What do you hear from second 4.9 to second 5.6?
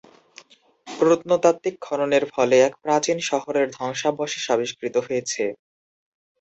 হয়েছে।